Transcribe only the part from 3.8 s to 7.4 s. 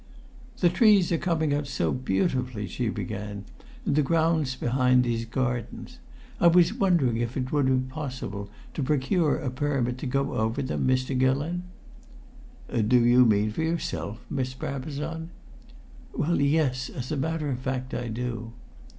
"in the grounds behind these gardens. I was wondering if